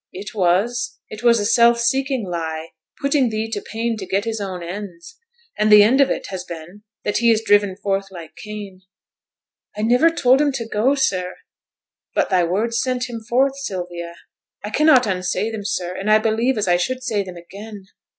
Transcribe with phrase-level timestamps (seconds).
[0.11, 0.97] 'It was.
[1.11, 2.69] It was a self seeking lie;
[2.99, 5.19] putting thee to pain to get his own ends.
[5.59, 8.81] And the end of it has been that he is driven forth like Cain.'
[9.77, 11.35] 'I niver told him to go, sir.'
[12.15, 14.15] 'But thy words sent him forth, Sylvia.'
[14.63, 17.85] 'I cannot unsay them, sir; and I believe as I should say them again.'